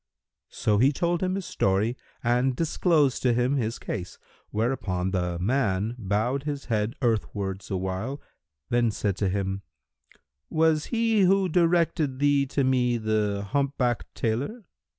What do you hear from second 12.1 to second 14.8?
thee to me the humpbacked tailor?"